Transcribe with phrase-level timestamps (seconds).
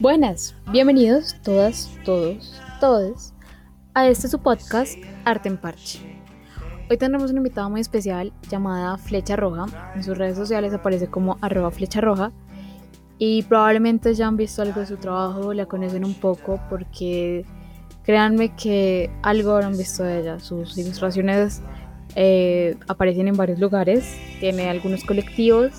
[0.00, 3.34] Buenas, bienvenidos todas, todos, todos
[3.94, 5.98] a este su podcast Arte en Parche.
[6.88, 9.66] Hoy tendremos una invitada muy especial llamada Flecha Roja.
[9.96, 12.30] En sus redes sociales aparece como arroba flecha roja
[13.18, 17.44] y probablemente ya han visto algo de su trabajo, la conocen un poco porque
[18.04, 20.38] créanme que algo habrán visto de ella.
[20.38, 21.60] Sus ilustraciones
[22.14, 25.72] eh, aparecen en varios lugares, tiene algunos colectivos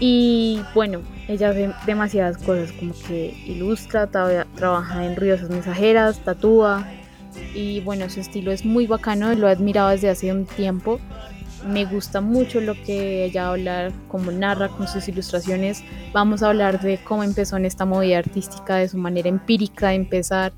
[0.00, 6.86] y bueno, ella hace demasiadas cosas, como que ilustra, trabaja en ruidosas mensajeras, tatúa.
[7.54, 11.00] Y bueno, su estilo es muy bacano, lo he admirado desde hace un tiempo.
[11.66, 15.82] Me gusta mucho lo que ella habla, cómo narra con sus ilustraciones.
[16.12, 19.96] Vamos a hablar de cómo empezó en esta movida artística, de su manera empírica de
[19.96, 20.52] empezar,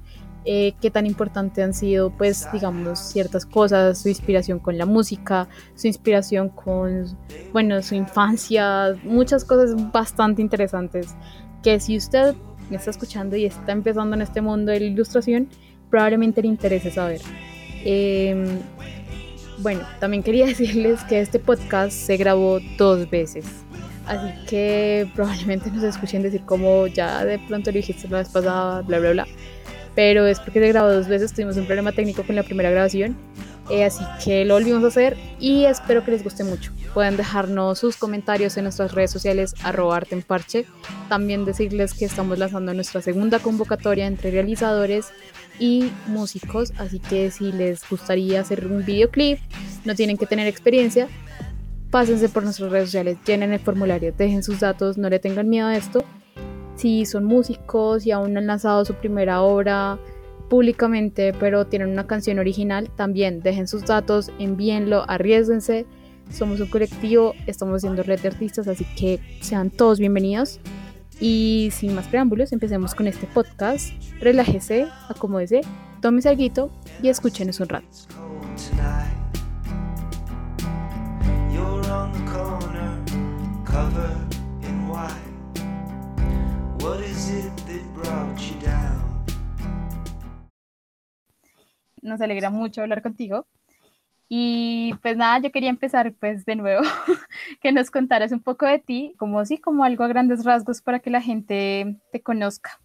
[0.45, 5.48] eh, qué tan importante han sido, pues, digamos, ciertas cosas, su inspiración con la música,
[5.74, 7.06] su inspiración con,
[7.52, 11.15] bueno, su infancia, muchas cosas bastante interesantes
[11.63, 12.35] que si usted
[12.71, 15.48] me está escuchando y está empezando en este mundo de la ilustración,
[15.90, 17.20] probablemente le interese saber.
[17.85, 18.46] Em,
[19.59, 23.45] bueno, también quería decirles que este podcast se grabó dos veces.
[24.07, 28.80] Así que probablemente nos escuchen decir como ya de pronto lo dijiste la vez pasada,
[28.80, 29.26] bla, bla, bla
[29.99, 33.16] pero es porque se grabó dos veces, tuvimos un problema técnico con la primera grabación,
[33.68, 36.71] eh, así que lo volvimos a hacer y espero que les guste mucho.
[36.95, 40.66] Pueden dejarnos sus comentarios en nuestras redes sociales, arroba parche.
[41.09, 45.09] También decirles que estamos lanzando nuestra segunda convocatoria entre realizadores
[45.59, 49.41] y músicos, así que si les gustaría hacer un videoclip,
[49.85, 51.09] no tienen que tener experiencia,
[51.91, 55.66] pásense por nuestras redes sociales, llenen el formulario, dejen sus datos, no le tengan miedo
[55.66, 56.04] a esto
[56.79, 59.98] si son músicos y aún no han lanzado su primera obra
[60.48, 65.87] públicamente, pero tienen una canción original, también dejen sus datos, envíenlo, arriesguense.
[66.31, 70.60] Somos un colectivo, estamos haciendo red de artistas, así que sean todos bienvenidos.
[71.20, 73.91] Y sin más preámbulos, empecemos con este podcast.
[74.20, 75.62] Relájese, acomódese,
[76.00, 76.70] tómese algo
[77.03, 77.88] y escúchenos un rato.
[92.08, 93.46] Nos alegra mucho hablar contigo.
[94.28, 96.82] Y pues nada, yo quería empezar pues de nuevo,
[97.62, 100.98] que nos contaras un poco de ti, como sí, como algo a grandes rasgos para
[100.98, 102.78] que la gente te conozca.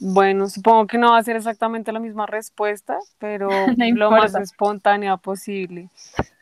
[0.00, 3.48] Bueno, supongo que no va a ser exactamente la misma respuesta, pero
[3.94, 5.88] lo más espontánea posible.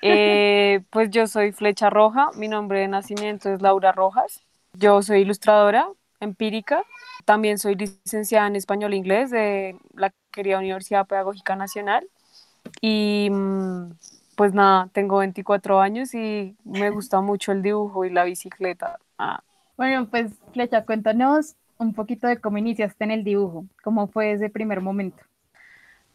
[0.03, 4.43] Eh, pues yo soy Flecha Roja, mi nombre de nacimiento es Laura Rojas,
[4.75, 5.89] yo soy ilustradora
[6.21, 6.85] empírica,
[7.25, 12.09] también soy licenciada en español e inglés de la querida Universidad Pedagógica Nacional
[12.81, 13.93] y mm,
[14.37, 18.99] pues nada, tengo 24 años y me gusta mucho el dibujo y la bicicleta.
[19.19, 19.43] Ah.
[19.77, 24.49] Bueno, pues Flecha, cuéntanos un poquito de cómo iniciaste en el dibujo, cómo fue ese
[24.49, 25.23] primer momento.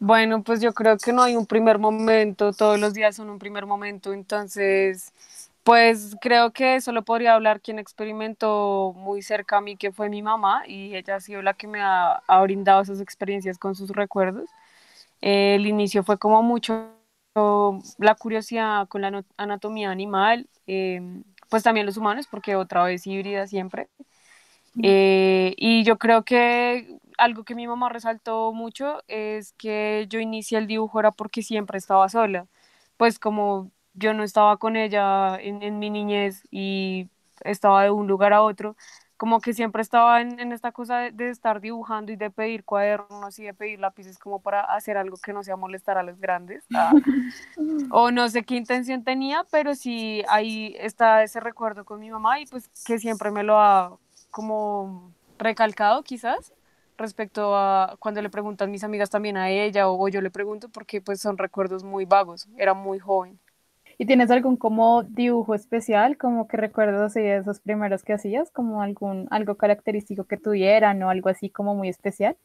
[0.00, 3.38] Bueno, pues yo creo que no hay un primer momento, todos los días son un
[3.38, 5.12] primer momento, entonces
[5.68, 10.08] pues creo que eso lo podría hablar quien experimentó muy cerca a mí, que fue
[10.08, 13.90] mi mamá, y ella ha sido la que me ha, brindado esas experiencias con sus
[13.90, 14.48] recuerdos.
[15.20, 16.94] el inicio fue como mucho
[17.98, 23.46] la curiosidad con la anatomía animal, em, pues también los humanos, porque otra vez híbrida
[23.46, 23.88] siempre.
[24.82, 30.58] Eh, y yo creo que algo que mi mamá resaltó mucho es que yo inicié
[30.58, 32.46] el dibujo era porque siempre estaba sola.
[32.96, 37.08] Pues como yo no estaba con ella en, mi niñez y
[37.40, 38.76] estaba de un lugar a otro,
[39.16, 43.44] como que siempre estaba en, esta cosa de, estar dibujando y de pedir cuadernos y
[43.44, 46.64] de pedir lápices como para hacer algo que no sea molestar a los grandes.
[46.72, 46.92] Ah,
[47.90, 52.40] o no sé qué intención tenía, pero sí ahí está ese recuerdo con mi mamá
[52.40, 53.98] y pues que siempre me lo ha
[54.30, 56.52] como recalcado quizás
[56.96, 60.68] respecto a cuando le preguntan mis amigas también a ella o, o yo le pregunto
[60.68, 63.38] porque pues son recuerdos muy vagos, era muy joven.
[63.98, 68.80] ¿Y tienes algún como dibujo especial, como que recuerdas de esos primeros que hacías, como
[68.80, 72.36] algún algo característico que tuvieran o algo así como muy especial?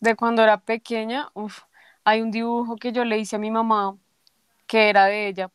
[0.00, 1.30] De cuando era pequeña,
[2.04, 3.98] hay un dibujo que yo le hice a mi mamá
[4.66, 5.50] que era de ella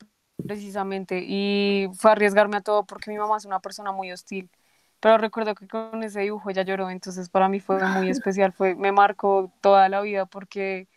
[0.46, 4.52] precisamente y fue arriesgarme a todo porque mi mamá es una persona muy hostil.
[5.00, 8.76] Pero recuerdo que con ese dibujo ella lloró, entonces para mí fue muy especial, fue
[8.76, 10.88] me marcó toda la vida porque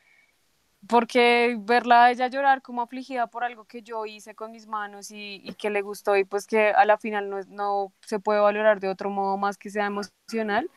[0.88, 5.10] porque verla a ella llorar como afligida por algo que yo hice con mis manos
[5.10, 8.80] y, que le gustó y pues que a la final no, no, se puede valorar
[8.80, 10.70] de otro modo más que sea emocional,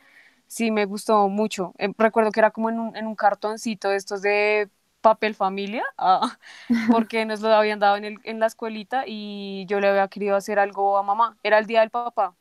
[0.48, 1.74] sí me gustó mucho.
[1.78, 4.70] Eh, recuerdo que era como en un, en un cartoncito de estos de
[5.02, 6.38] papel familia, ah,
[6.92, 10.36] porque nos lo habían dado en, el, en la escuelita y yo le había querido
[10.36, 11.38] hacer algo a mamá.
[11.44, 12.36] Era el día del papá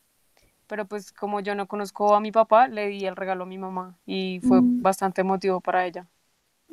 [0.69, 3.57] pero pues como yo no conozco a mi papá, le di el regalo a mi
[3.57, 4.83] mamá y fue mm.
[4.83, 6.05] bastante emotivo para ella.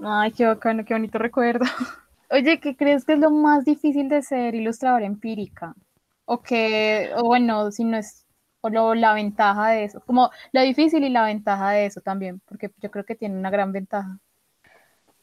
[0.02, 1.64] Ay, qué bacano, qué bonito recuerdo.
[2.31, 5.75] Oye, ¿qué crees que es lo más difícil de ser ilustradora empírica?
[6.25, 8.26] O que, o bueno, si no es,
[8.60, 12.40] o lo, la ventaja de eso, como lo difícil y la ventaja de eso también,
[12.46, 14.19] porque yo creo que tiene una gran ventaja.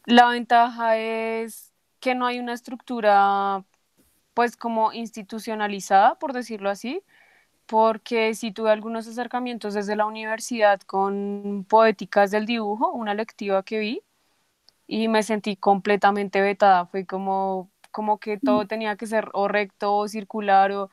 [0.06, 3.64] La ventaja es que no hay una estructura,
[4.34, 7.02] pues como institucionalizada, por decirlo así,
[7.66, 13.80] porque si tuve algunos acercamientos desde la universidad con poéticas del dibujo, una lectiva que
[13.80, 14.03] vi,
[14.86, 16.86] y me sentí completamente vetada.
[16.86, 18.66] Fue como, como que todo mm.
[18.68, 20.90] tenía que ser o recto o circular o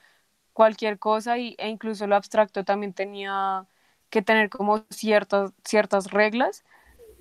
[0.54, 3.68] cualquier cosa y, e incluso lo abstracto también tenía
[4.10, 6.64] que tener como ciertas, ciertas reglas.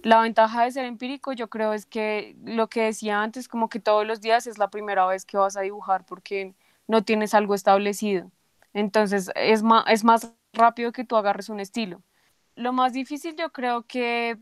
[0.03, 3.81] La ventaja de ser empírico yo creo es que lo que decía antes, como que
[3.81, 6.55] todos los días es la primera vez que vas a dibujar porque
[6.89, 8.31] no tienes algo establecido.
[8.75, 12.03] Entonces es más, es más rápido que tú agarres un estilo.
[12.57, 14.39] Lo más difícil yo creo que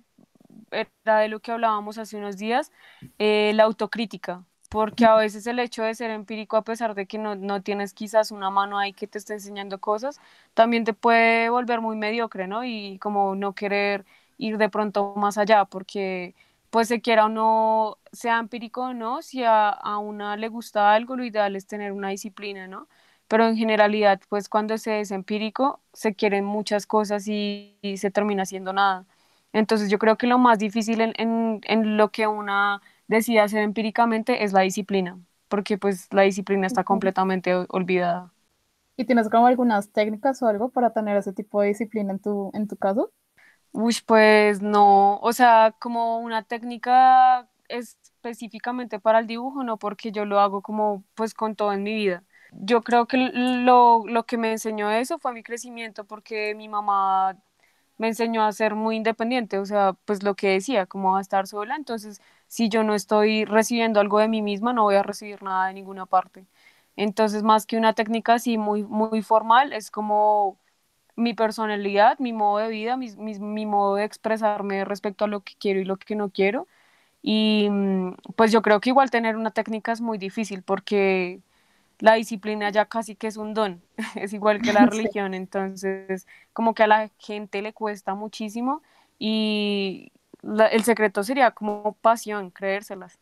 [0.70, 2.72] era de lo que hablábamos hace unos días,
[3.18, 7.18] eh, la autocrítica, porque a veces el hecho de ser empírico, a pesar de que
[7.18, 10.20] no, no, tienes quizás una mano ahí que te esté enseñando cosas,
[10.54, 12.64] también te puede volver muy mediocre, ¿no?
[12.64, 14.04] Y como no querer
[14.36, 16.34] ir de pronto más allá, porque
[16.70, 20.92] pues se quiera o no, sea empírico o no, si a, a una le gusta
[20.92, 22.88] algo, lo ideal es tener una disciplina, ¿no?
[23.26, 28.10] Pero en generalidad, pues cuando se es empírico, se quieren muchas cosas y, y se
[28.10, 29.06] termina haciendo nada.
[29.52, 34.52] Entonces yo creo que lo más difícil en, lo que una decide hacer empíricamente es
[34.52, 35.18] la disciplina,
[35.48, 38.32] porque pues la disciplina está completamente olvidada.
[38.96, 42.50] ¿Y tienes como algunas técnicas o algo para tener ese tipo de disciplina en tu,
[42.52, 43.12] en tu caso?
[43.72, 50.24] Uy, pues no, o sea, como una técnica específicamente para el dibujo, no, porque yo
[50.24, 52.24] lo hago como pues con todo en mi vida.
[52.50, 57.38] Yo creo que lo, lo que me enseñó eso fue mi crecimiento, porque mi mamá
[57.98, 61.46] me enseñó a ser muy independiente, o sea, pues lo que decía, como a estar
[61.46, 65.42] sola, entonces si yo no estoy recibiendo algo de mí misma, no voy a recibir
[65.42, 66.46] nada de ninguna parte.
[66.96, 70.58] Entonces, más que una técnica así muy, muy formal, es como
[71.16, 75.54] mi personalidad, mi modo de vida, mi, mi, modo de expresarme respecto a lo que
[75.58, 76.68] quiero y lo que no quiero.
[77.22, 81.40] Y mm, pues yo creo que igual tener una técnica es muy difícil porque
[81.98, 83.82] la disciplina ya casi que es un don,
[84.14, 88.82] es igual que la religión, entonces como que a la gente le cuesta muchísimo
[89.18, 90.12] y
[90.70, 93.18] el secreto sería como pasión, creérselas.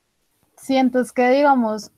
[0.57, 1.91] Sientes que digamos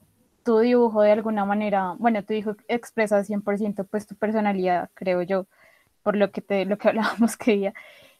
[0.44, 5.46] tu dibujo de alguna manera, bueno, tu dibujo expresa 100% pues tu personalidad, creo yo,
[6.02, 7.74] por lo que, te, lo que hablábamos que día.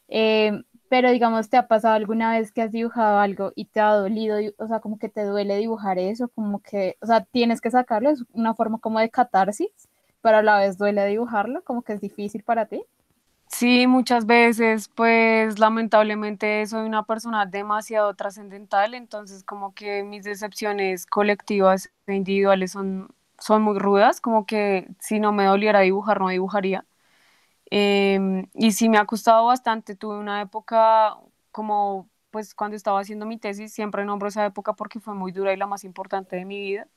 [0.07, 3.93] Eh, pero digamos, ¿te ha pasado alguna vez que has dibujado algo y te ha
[3.93, 7.71] dolido, o sea, como que te duele dibujar eso, como que, o sea, tienes que
[7.71, 9.69] sacarlo, es una forma como de catarsis,
[10.21, 12.83] pero a la vez duele dibujarlo, como que es difícil para ti?
[13.47, 21.05] Sí, muchas veces, pues lamentablemente soy una persona demasiado trascendental, entonces como que mis decepciones
[21.07, 23.09] colectivas e individuales son,
[23.39, 26.85] son muy rudas, como que si no me doliera dibujar, no dibujaría.
[27.71, 31.17] Em, y sí me ha costado bastante, tuve una época
[31.51, 35.53] como pues cuando estaba haciendo mi tesis, siempre nombro esa época porque fue muy dura
[35.53, 36.87] y la más importante de mi vida.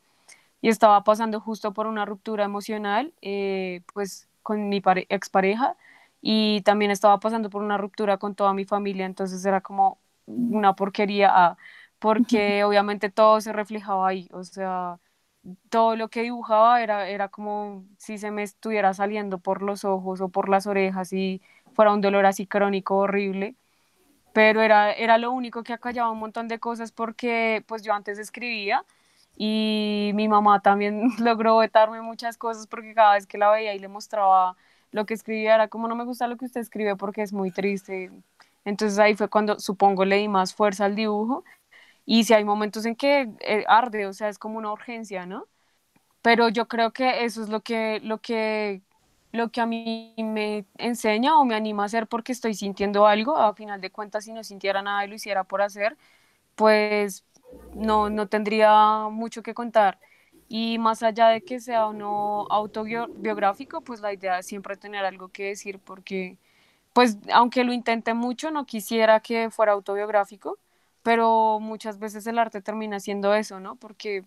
[0.61, 5.77] Y estaba pasando justo por una ruptura emocional, eh, pues con mi expareja,
[6.21, 10.75] y también estaba pasando por una ruptura con toda mi familia, entonces era como una
[10.77, 11.57] porquería, ah,
[11.99, 14.99] porque obviamente todo se reflejaba ahí, o sea,
[15.71, 20.21] todo lo que dibujaba era, era como si se me estuviera saliendo por los ojos
[20.21, 21.43] o por las orejas y
[21.75, 23.57] fuera un dolor así crónico horrible.
[24.33, 28.19] Pero era, era lo único que acallaba un montón de cosas porque pues yo antes
[28.19, 28.85] escribía
[29.37, 33.79] y mi mamá también logró vetarme muchas cosas porque cada vez que la veía y
[33.79, 34.57] le mostraba
[34.93, 37.51] lo que escribía era como no me gusta lo que usted escribe porque es muy
[37.51, 38.11] triste.
[38.65, 41.45] Entonces ahí fue cuando supongo le di más fuerza al dibujo
[42.07, 45.47] y si hay momentos en que eh, arde, o sea, es como una urgencia, ¿no?
[46.23, 48.83] Pero yo creo que eso es lo que, lo que,
[49.33, 53.37] lo que a mí me enseña o me anima a hacer porque estoy sintiendo algo.
[53.37, 55.97] A final de cuentas, si no sintiera nada y lo hiciera por hacer,
[56.57, 57.25] pues
[57.75, 59.99] no, no tendría mucho que contar.
[60.49, 65.05] Y más allá de que sea o no autobiográfico, pues la idea es siempre tener
[65.05, 66.37] algo que decir porque,
[66.95, 70.59] pues aunque lo intente mucho, no quisiera que fuera autobiográfico
[71.03, 73.77] pero muchas veces el arte termina siendo eso, ¿no?
[73.77, 74.25] Porque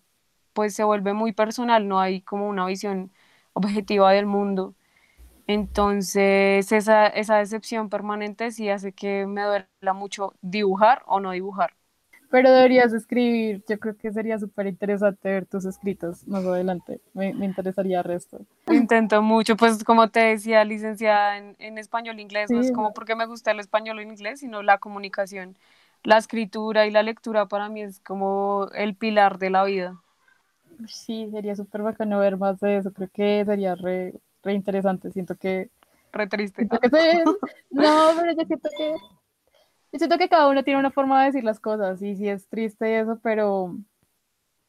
[0.53, 3.11] pues se vuelve muy personal, no hay como una visión
[3.53, 4.75] objetiva del mundo.
[5.47, 11.73] Entonces esa, decepción permanente sí hace que me duela mucho dibujar o no dibujar.
[12.31, 17.33] Pero deberías escribir, yo creo que sería súper interesante ver tus escritos más adelante, me,
[17.33, 18.39] me interesaría el resto.
[18.67, 22.93] Intento mucho, pues como te decía, licenciada en, en español e inglés, no es como
[22.93, 25.55] porque me gusta el español el inglés, sino la comunicación,
[26.05, 30.01] la escritura y la lectura para mí es como el pilar de la vida.
[30.87, 35.35] Sí, sería súper bacano ver más de eso, creo que sería re, re interesante, siento
[35.35, 35.69] que...
[36.11, 36.67] Re triste.
[36.67, 36.89] Que
[37.71, 38.95] no, pero yo siento que
[39.91, 42.49] yo siento que cada uno tiene una forma de decir las cosas, y sí es
[42.49, 43.77] triste eso, pero,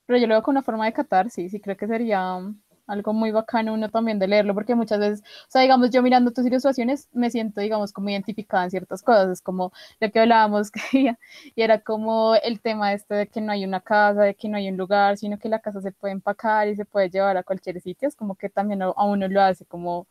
[0.06, 2.38] pero yo lo veo con una forma de catarsis, y creo que sería
[2.86, 6.30] algo muy bacano uno también de leerlo, porque muchas veces, o sea, digamos, yo mirando
[6.30, 10.70] tus ilustraciones me siento, digamos, como identificada en ciertas cosas, es como lo que hablábamos,
[10.92, 14.56] y era como el tema este de que no hay una casa, de que no
[14.56, 17.42] hay un lugar, sino que la casa se puede empacar y se puede llevar a
[17.42, 20.06] cualquier sitio, es como que también a uno lo hace como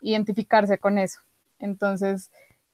[0.00, 1.20] identificarse con eso.
[1.58, 2.30] Entonces,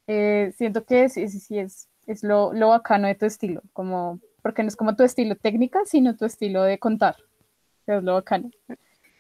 [0.06, 4.20] eh, siento que sí, sí, sí es, es lo, lo, bacano de tu estilo, como,
[4.42, 7.16] porque no es como tu estilo técnica, sino tu estilo de contar,
[7.86, 8.50] es lo bacano.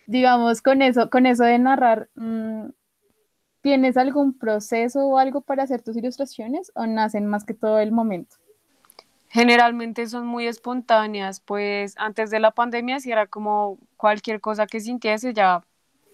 [0.06, 2.68] Digamos, con eso, con eso de narrar, mm,
[3.60, 7.92] ¿tienes algún proceso o algo para hacer tus ilustraciones o nacen más que todo el
[7.92, 8.36] momento?
[9.28, 14.80] Generalmente son muy espontáneas, pues antes de la pandemia si era como cualquier cosa que
[14.80, 15.62] sintiese ya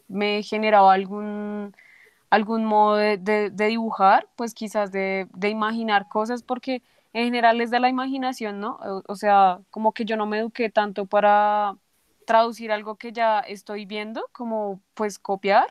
[0.09, 1.75] me generaba algún
[2.33, 6.83] algún modo de, dibujar, pues quizás de, imaginar cosas, porque
[7.13, 8.79] en general es de la imaginación, ¿no?
[9.07, 11.77] O, sea, como que yo no me eduqué tanto para
[12.26, 15.67] traducir algo que ya estoy viendo, como pues copiar.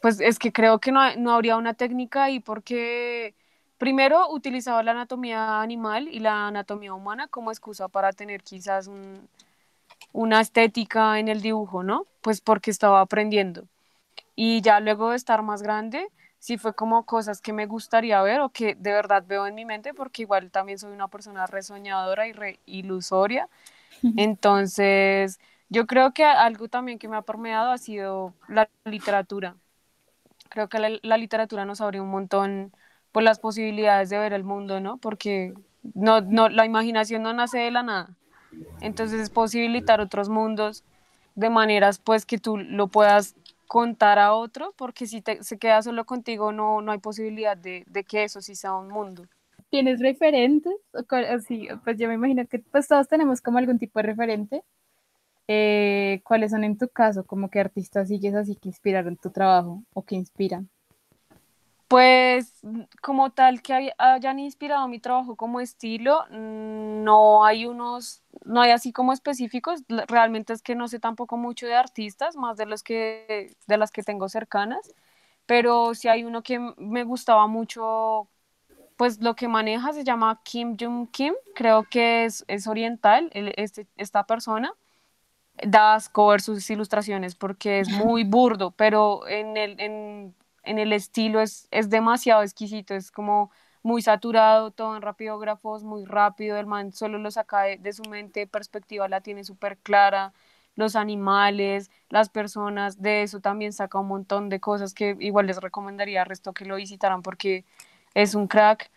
[0.00, 3.34] Pues es que creo que no, no habría una técnica ahí porque
[3.78, 8.90] primero utilizaba la anatomía animal y la anatomía humana como excusa para tener quizás
[10.12, 12.06] una estética en el dibujo, ¿no?
[12.20, 13.64] Pues porque estaba aprendiendo.
[14.34, 18.40] Y ya luego de estar más grande, sí fue como cosas que me gustaría ver
[18.40, 22.28] o que de verdad veo en mi mente, porque igual también soy una persona resoñadora
[22.28, 23.48] y re ilusoria.
[24.16, 25.38] Entonces,
[25.68, 29.56] yo creo que algo también que me ha permeado ha sido la literatura.
[30.48, 32.72] Creo que la, literatura nos abre un montón
[33.12, 34.98] por las posibilidades de ver el mundo, ¿no?
[34.98, 35.54] Porque
[35.94, 38.10] no, no, la imaginación no nace de la nada.
[38.80, 40.84] Entonces es posibilitar otros mundos
[41.34, 43.34] de maneras pues que tú lo puedas
[43.66, 47.84] contar a otro, porque si te, se queda solo contigo no, no hay posibilidad de,
[47.88, 49.26] de que eso sí sea un mundo.
[49.70, 50.74] ¿Tienes referentes?
[51.30, 54.64] Así, pues yo me imagino que pues todos tenemos como algún tipo de referente.
[55.48, 57.24] Eh, ¿Cuáles son en tu caso?
[57.24, 60.68] ¿Como que artistas sigues así que inspiraron tu trabajo o que inspiran?
[61.88, 62.60] Pues
[63.00, 68.72] como tal que hayan inspirado mi trabajo como estilo, mm, no hay unos, no hay
[68.72, 72.82] así como específicos, realmente es que no sé tampoco mucho de artistas, más de los
[72.82, 74.92] que, de las que tengo cercanas,
[75.46, 78.28] pero si hay uno que me gustaba mucho,
[78.96, 83.86] pues lo que maneja se llama Kim Jung Kim, creo que es, es oriental, este,
[83.96, 84.72] esta persona,
[85.66, 89.80] da asco ver sus ilustraciones porque es muy burdo, pero en el...
[89.80, 90.34] En,
[90.66, 93.50] en el estilo es, es demasiado exquisito, es como
[93.82, 98.46] muy saturado, todo en rapidógrafos, muy rápido, el man solo lo saca de, su mente,
[98.46, 100.32] perspectiva la tiene súper clara,
[100.74, 105.58] los animales, las personas, de eso también saca un montón de cosas que igual les
[105.58, 107.64] recomendaría al resto que lo visitaran porque
[108.16, 108.90] es un crack.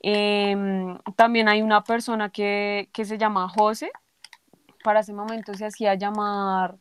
[0.00, 3.92] Em, también hay una persona que, que se llama José,
[4.82, 6.76] para ese momento se hacía llamar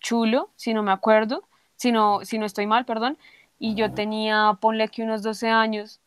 [0.00, 1.44] Chulo, si no me acuerdo,
[1.76, 3.16] si no, si no estoy mal, perdón,
[3.60, 6.00] y yo tenía, ponle que unos 12 años,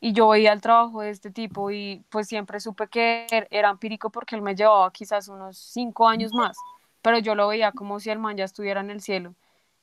[0.00, 3.68] y yo veía el trabajo de este tipo y pues siempre supe que er, era
[3.68, 6.56] empírico porque él me llevaba quizás unos 5 años más,
[7.02, 9.34] pero yo lo veía como si el man ya estuviera en el cielo.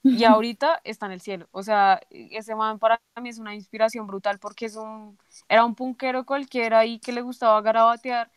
[0.08, 1.48] Y ahorita está en el cielo.
[1.52, 5.18] O sea, ese man para mí es una inspiración brutal porque es un,
[5.50, 8.32] era un punkero cualquiera y que le gustaba garabatear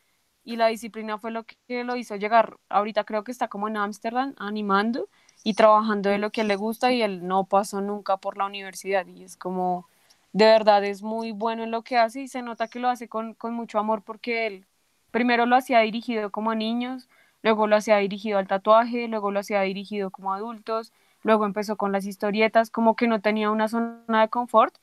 [0.45, 2.57] y la disciplina fue lo que lo hizo llegar.
[2.69, 5.09] Ahorita creo que está como en Ámsterdam animando
[5.45, 9.07] y trabajando de lo que le gusta y él no pasó nunca por la universidad
[9.07, 9.87] y es como,
[10.33, 13.09] de verdad es muy bueno en lo que hace y se nota que lo hace
[13.09, 14.67] con, con mucho amor porque él
[15.11, 17.09] primero lo hacía dirigido como a niños,
[17.43, 21.77] luego lo hacía dirigido al tatuaje, luego lo hacía dirigido como a adultos, luego empezó
[21.77, 24.77] con las historietas, como que no tenía una zona de confort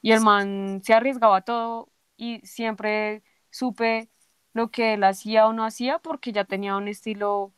[0.00, 4.08] y el man se arriesgaba todo y siempre supe
[4.52, 7.52] lo que él hacía o no hacía porque ya tenía un estilo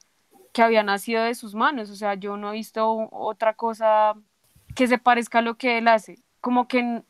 [0.52, 4.14] que había nacido de sus manos, o sea, yo no he visto otra cosa
[4.76, 7.02] que se parezca a lo que él hace, como que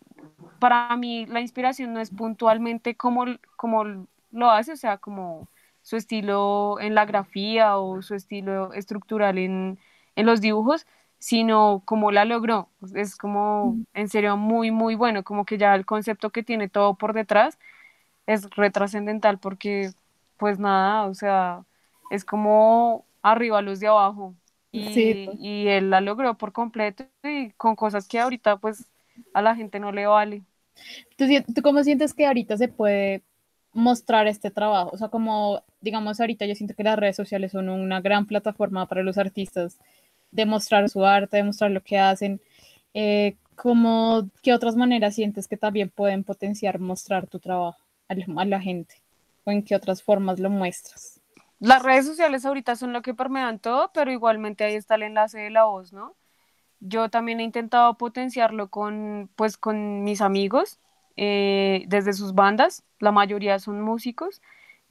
[0.58, 3.24] para mí la inspiración no es puntualmente como,
[3.56, 3.84] como
[4.30, 5.48] lo hace, o sea, como
[5.82, 9.78] su estilo en la grafía o su estilo estructural en,
[10.16, 10.86] en los dibujos,
[11.24, 12.68] sino como la logró.
[12.94, 16.96] Es como, en serio, muy, muy bueno, como que ya el concepto que tiene todo
[16.96, 17.58] por detrás
[18.26, 19.92] es retrascendental porque
[20.36, 21.64] pues nada, o sea,
[22.10, 24.34] es como arriba los de abajo.
[24.70, 25.40] Y, pues.
[25.40, 28.84] y él la logró por completo y con cosas que ahorita pues
[29.32, 30.42] a la gente no le vale.
[31.16, 33.22] ¿Tú, ¿Tú cómo sientes que ahorita se puede
[33.72, 34.90] mostrar este trabajo?
[34.92, 38.84] O sea, como, digamos, ahorita yo siento que las redes sociales son una gran plataforma
[38.84, 39.78] para los artistas
[40.34, 42.40] de mostrar su arte, de mostrar lo que hacen.
[42.92, 48.26] Eh, ¿cómo, ¿Qué otras maneras sientes que también pueden potenciar mostrar tu trabajo a la,
[48.36, 48.96] a la gente?
[49.44, 51.20] ¿O en qué otras formas lo muestras?
[51.60, 55.38] Las redes sociales ahorita son lo que permean todo, pero igualmente ahí está el enlace
[55.38, 56.14] de la voz, ¿no?
[56.80, 60.80] Yo también he intentado potenciarlo con, pues, con mis amigos,
[61.16, 64.42] eh, desde sus bandas, la mayoría son músicos,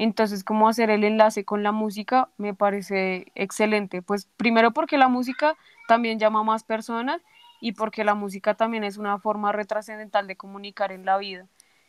[0.03, 5.07] entonces cómo hacer el enlace con la música me parece excelente, pues primero porque la
[5.07, 5.55] música
[5.87, 7.21] también llama a más personas
[7.59, 11.47] y porque la música también es una forma retrascendental de comunicar en la vida.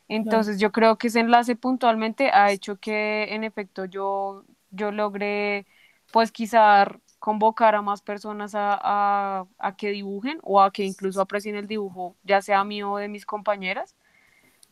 [0.09, 5.66] Entonces yo creo que ese enlace puntualmente ha hecho que en efecto yo, yo logré
[6.12, 6.87] pues quizá
[7.18, 11.66] convocar a más personas a, a, a, que dibujen o a que incluso aprecien el
[11.66, 13.97] dibujo, ya sea mío o de mis compañeras,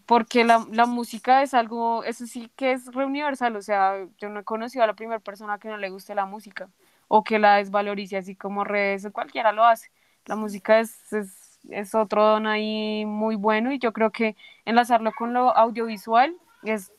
[0.07, 4.29] porque la, la música es algo, eso sí que es re universal, o sea, yo
[4.29, 6.69] no he conocido a la primera persona que no le guste la música
[7.09, 9.91] o que la desvalorice así como redes, cualquiera lo hace.
[10.27, 15.13] La música es, es, es otro don ahí muy bueno y yo creo que enlazarlo
[15.13, 16.93] con lo audiovisual es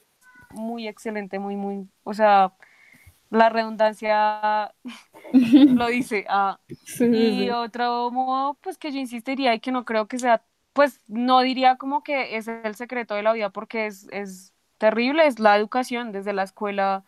[0.51, 2.53] muy excelente, muy, muy, o sea,
[3.29, 4.74] la redundancia
[5.33, 6.25] lo dice.
[6.29, 6.60] Ah.
[6.86, 7.50] Sí, y sí.
[7.50, 11.77] otro modo, pues que yo insistiría y que no creo que sea, pues no diría
[11.77, 16.11] como que es el secreto de la vida porque es, es terrible, es la educación
[16.11, 17.05] desde la escuela,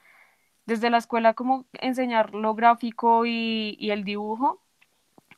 [0.65, 4.61] desde la escuela como enseñar lo gráfico y, el dibujo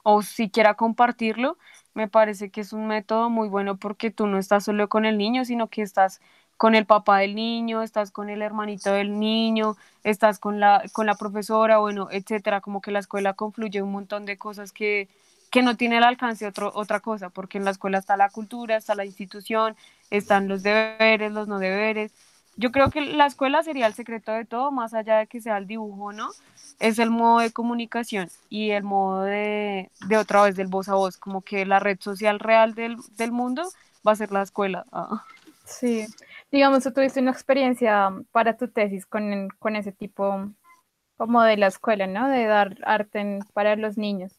[0.03, 1.57] o siquiera compartirlo,
[1.93, 5.17] me parece que es un método muy bueno porque tú no estás solo con el
[5.17, 6.22] niño, sino que estás
[6.57, 11.07] con el papá del niño, estás con el hermanito del niño, estás con la, con
[11.07, 15.10] la profesora, bueno, etcétera, como que la escuela confluye un montón de cosas que,
[15.58, 18.78] que no tiene el alcance otro, otra cosa, porque en la escuela está la cultura,
[18.78, 19.76] está la institución,
[20.12, 22.14] están los deberes, los no deberes.
[22.58, 25.58] Yo creo que la escuela sería el secreto de todo, más allá de que sea
[25.58, 26.29] el dibujo, ¿no?
[26.79, 30.94] Es el modo de comunicación y el modo de, de otra vez del voz a
[30.94, 33.64] voz, como que la red social real del, del mundo
[34.08, 34.86] va a ser la escuela.
[34.92, 35.24] Ah.
[35.66, 36.05] Sí,
[36.51, 40.51] digamos, tú tuviste una experiencia para tu tesis con, con ese tipo
[41.16, 42.29] como de la escuela, ¿no?
[42.29, 44.37] De dar arte en, para los niños.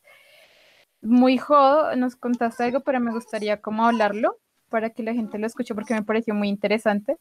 [1.01, 4.37] Muy jodo, nos contaste algo, pero me gustaría como hablarlo
[4.69, 7.17] para que la gente lo escuche porque me pareció muy interesante.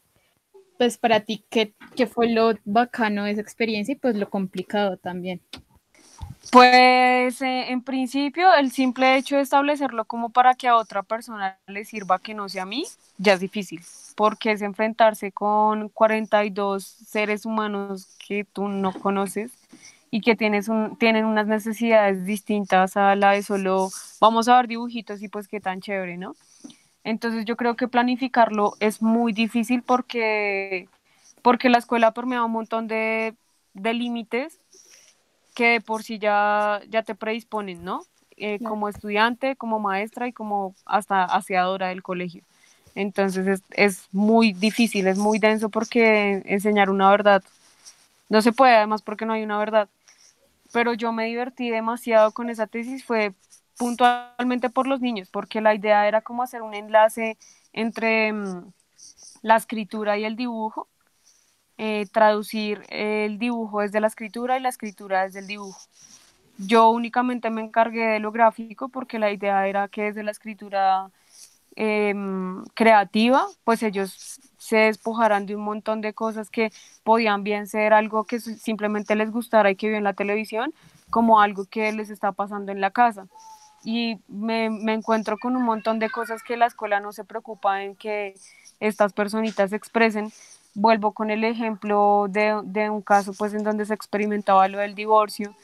[0.76, 4.96] Pues para ti, ¿qué, qué fue lo bacano de esa experiencia y pues lo complicado
[4.96, 5.40] también?
[6.50, 11.58] Pues eh, en principio el simple hecho de establecerlo como para que a otra persona
[11.66, 12.84] le sirva que no sea a mí,
[13.18, 13.82] ya es difícil,
[14.16, 19.52] porque es enfrentarse con 42 seres humanos que tú no conoces
[20.10, 23.90] y que tienes un, tienen unas necesidades distintas a la de solo
[24.20, 26.34] vamos a ver dibujitos y pues qué tan chévere, ¿no?
[27.04, 30.88] Entonces yo creo que planificarlo es muy difícil porque,
[31.42, 33.34] porque la escuela permea un montón de,
[33.74, 34.60] de límites
[35.54, 38.02] que de por sí ya, ya te predisponen, ¿no?
[38.36, 42.42] Eh, como estudiante, como maestra y como hasta aseadora del colegio.
[42.94, 47.42] Entonces es, es muy difícil, es muy denso porque enseñar una verdad
[48.28, 49.88] no se puede, además porque no hay una verdad.
[50.72, 53.34] Pero yo me divertí demasiado con esa tesis, fue
[53.78, 57.38] puntualmente por los niños, porque la idea era como hacer un enlace
[57.72, 58.72] entre mm,
[59.42, 60.88] la escritura y el dibujo,
[61.78, 65.80] eh, traducir el dibujo desde la escritura y la escritura desde el dibujo.
[66.58, 71.10] Yo únicamente me encargué de lo gráfico porque la idea era que desde la escritura
[71.76, 72.14] eh,
[72.74, 76.72] creativa, pues ellos se despojaran de un montón de cosas que
[77.04, 80.74] podían bien ser algo que simplemente les gustara y que vio en la televisión,
[81.10, 83.26] como algo que les está pasando en la casa.
[83.84, 87.82] Y me, me encuentro con un montón de cosas que la escuela no se preocupa
[87.84, 88.34] en que
[88.80, 90.32] estas personitas expresen.
[90.74, 94.94] Vuelvo con el ejemplo de, de un caso pues en donde se experimentaba lo del
[94.94, 95.54] divorcio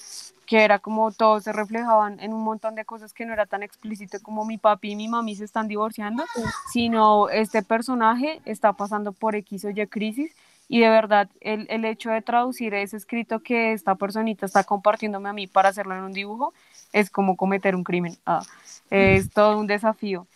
[0.47, 3.63] que era como todos se reflejaban en un montón de cosas que no era tan
[3.63, 6.25] explícito como mi papi y mi mami se están divorciando,
[6.73, 10.35] sino este personaje está pasando por X o Y crisis
[10.69, 15.29] y de verdad el, el hecho de traducir ese escrito que esta personita está compartiéndome
[15.29, 16.55] a mí para hacerlo en un dibujo
[16.93, 18.43] es como cometer un crimen, ah,
[18.91, 20.27] es todo un desafío.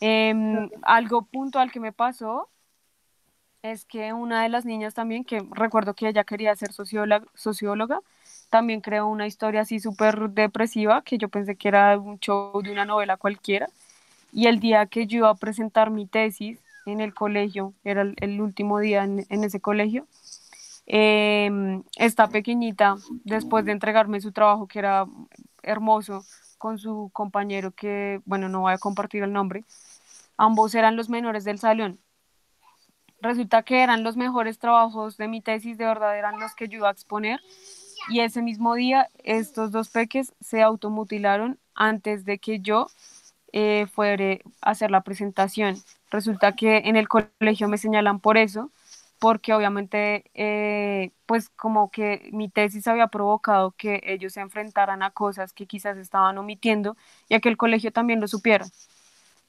[0.00, 0.34] Eh,
[0.82, 2.48] algo puntual que me pasó
[3.62, 8.00] es que una de las niñas también, que recuerdo que ella quería ser socióloga, socióloga
[8.50, 12.72] también creó una historia así súper depresiva que yo pensé que era un show de
[12.72, 13.68] una novela cualquiera.
[14.32, 18.40] Y el día que yo iba a presentar mi tesis en el colegio, era el,
[18.40, 20.06] último día en, en, ese colegio,
[20.86, 25.04] Em, esta pequeñita, después de entregarme su trabajo, que era
[25.62, 26.24] hermoso,
[26.58, 29.64] con su compañero que, bueno, no voy a compartir el nombre,
[30.36, 31.98] ambos eran los menores del salón.
[33.20, 36.78] Resulta que eran los mejores trabajos de mi tesis, de verdad eran los que yo
[36.78, 37.40] iba a exponer.
[38.08, 42.86] Y ese mismo día, estos dos peques se automutilaron antes de que yo
[43.52, 45.76] eh, fuera a hacer la presentación.
[46.10, 48.70] Resulta que en el colegio me señalan por eso,
[49.18, 55.10] porque obviamente, eh, pues como que mi tesis había provocado que ellos se enfrentaran a
[55.10, 56.96] cosas que quizás estaban omitiendo
[57.28, 58.66] y a que el colegio también lo supiera.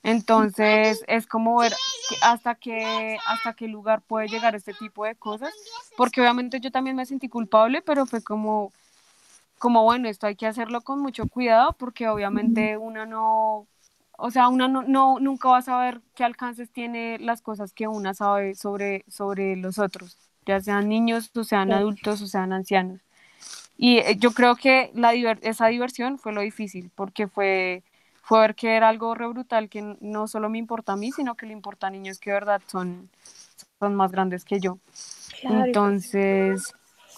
[0.07, 1.73] Entonces es como ver
[2.21, 5.53] hasta qué, hasta qué lugar puede llegar este tipo de cosas,
[5.97, 8.71] porque obviamente yo también me sentí culpable, pero fue como,
[9.59, 13.67] como bueno, esto hay que hacerlo con mucho cuidado, porque obviamente uno no,
[14.17, 17.87] o sea, uno no, no, nunca va a saber qué alcances tiene las cosas que
[17.87, 23.01] una sabe sobre, sobre los otros, ya sean niños, o sean adultos, o sean ancianos.
[23.77, 27.83] Y eh, yo creo que la esa diversión fue lo difícil, porque fue,
[28.27, 31.35] fue ver que era algo re brutal que no solo me importa a mí, sino
[31.35, 33.09] que le importa a niños que de verdad son,
[33.79, 34.79] son más grandes que yo.
[35.43, 36.73] Entonces,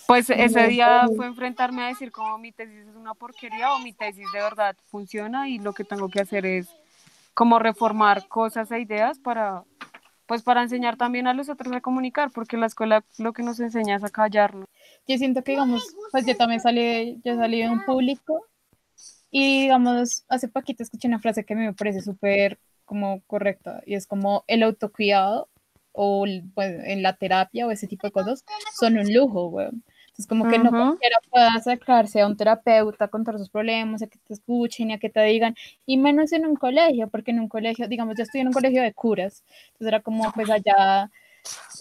[0.06, 3.92] pues ese día fue enfrentarme a decir como mi tesis es una porquería o mi
[3.92, 6.70] tesis de verdad funciona y lo que tengo que hacer es
[7.34, 9.64] como reformar cosas e ideas para,
[10.28, 13.60] pues para enseñar también a los otros a comunicar, porque la escuela lo que nos
[13.60, 14.68] enseña es a callarnos.
[15.08, 18.46] Yo siento que, digamos, pues yo también salí, yo salí de un público
[19.32, 24.08] y, digamos, hace poquito escuché una frase que me parece súper como correcta y es
[24.08, 25.50] como el autocuidado
[25.92, 28.44] o pues, en la terapia o ese tipo de cosas
[28.80, 29.84] son un lujo, weón.
[30.18, 34.08] Es como que no cualquiera pueda acercarse a un terapeuta con todos sus problemas, a
[34.08, 37.40] que te escuchen y a que te digan, y menos en un colegio, porque en
[37.40, 41.10] un colegio, digamos, yo estoy en un colegio de curas, entonces era como, pues allá,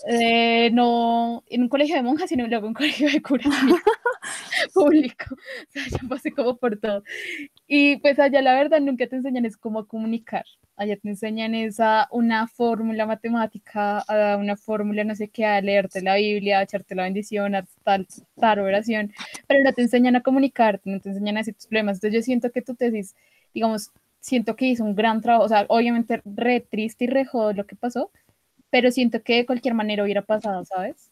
[0.07, 3.49] eh, no, en un colegio de monjas, sino luego en un colegio de curas
[4.75, 5.27] público,
[5.69, 7.03] o sea, yo pasé como por todo.
[7.67, 10.45] Y pues allá la verdad nunca te enseñan es cómo comunicar,
[10.77, 14.05] allá te enseñan esa, una fórmula matemática,
[14.39, 18.07] una fórmula no sé qué, a leerte la Biblia, a echarte la bendición, a tal,
[18.41, 19.13] tal oración,
[19.47, 21.97] pero no te enseñan a comunicarte, no te enseñan a decir tus problemas.
[21.97, 23.15] Entonces yo siento que tu tesis,
[23.53, 23.91] digamos,
[24.21, 27.67] siento que hizo un gran trabajo, o sea, obviamente re triste y re jodido lo
[27.67, 28.11] que pasó,
[28.71, 31.11] pero siento que de cualquier manera hubiera pasado, ¿sabes?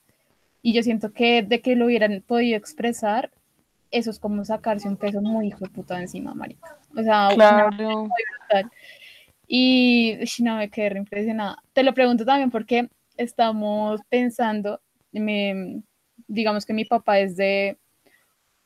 [0.62, 3.31] Y yo siento que de que lo hubieran podido expresar,
[3.90, 6.77] eso es como sacarse un peso muy hijo de puta encima, marica.
[6.97, 8.09] O sea, claro.
[9.49, 11.62] Y no me quedé impresionada.
[11.73, 14.81] Te lo pregunto también porque estamos pensando,
[15.12, 15.83] me,
[16.27, 17.79] digamos que mi papá es de,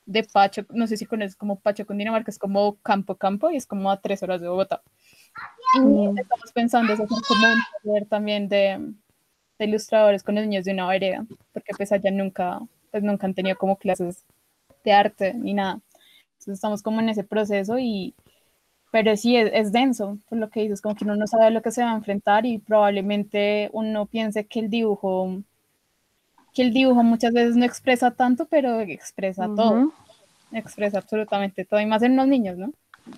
[0.06, 3.56] de Pacho, no sé si conoces como Pacho con Dinamarca, es como campo campo y
[3.56, 4.82] es como a tres horas de Bogotá.
[5.74, 6.18] Mm.
[6.18, 8.92] estamos pensando hacer como un taller también de,
[9.58, 13.34] de, ilustradores con los niños de una vereda, porque pues allá nunca, pues nunca han
[13.34, 14.24] tenido como clases
[14.84, 15.80] de arte ni nada.
[16.32, 18.14] Entonces estamos como en ese proceso y,
[18.90, 21.70] pero sí, es, denso, por lo que dices, como que uno no sabe lo que
[21.70, 25.42] se va a enfrentar y probablemente uno piense que el dibujo,
[26.52, 29.92] que el dibujo muchas veces no expresa tanto, pero expresa todo,
[30.50, 32.72] expresa absolutamente todo, y más en los niños, ¿no?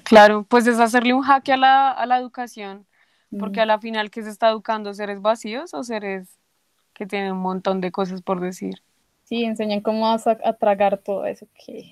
[0.05, 2.87] Claro, pues es hacerle un jaque a la, a la educación,
[3.39, 6.39] porque a la final que se está educando seres vacíos o seres
[6.93, 8.83] que tienen un montón de cosas por decir.
[9.25, 11.47] Sí, enseñan cómo a, a tragar todo eso.
[11.55, 11.91] Que,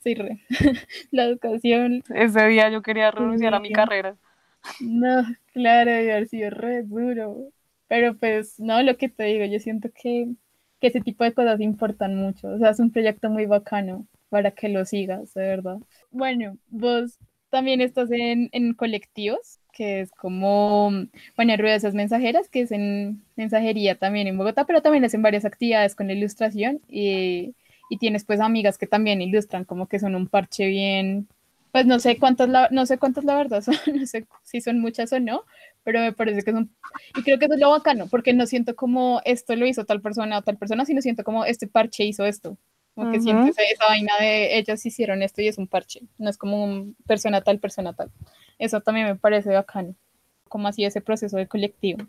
[0.00, 0.40] sí, re.
[1.10, 2.02] la educación.
[2.14, 4.16] Ese día yo quería renunciar a mi carrera.
[4.80, 7.48] No, claro, debe haber sido re duro.
[7.88, 10.28] Pero pues, no, lo que te digo, yo siento que,
[10.80, 12.48] que ese tipo de cosas importan mucho.
[12.48, 15.76] O sea, es un proyecto muy bacano para que lo sigas, de verdad.
[16.10, 17.20] Bueno, vos
[17.50, 20.90] también estás en, en colectivos, que es como,
[21.36, 25.94] bueno, Ruedas Mensajeras, que es en mensajería también en Bogotá, pero también hacen varias actividades
[25.94, 27.54] con ilustración y
[27.88, 31.28] y tienes pues amigas que también ilustran como que son un parche bien,
[31.70, 33.62] pues no sé cuántas la, no sé cuántas la verdad
[33.94, 35.44] no sé si son muchas o no,
[35.84, 36.74] pero me parece que son,
[37.16, 40.00] y creo que eso es lo bacano, porque no siento como esto lo hizo tal
[40.00, 42.56] persona o tal persona, sino siento como este parche hizo esto,
[42.94, 46.38] como que siento esa, vaina de ellos hicieron esto y es un parche, no es
[46.38, 48.10] como un persona tal, persona tal.
[48.58, 49.94] Eso también me parece bacano,
[50.48, 52.06] como así ese proceso de colectivo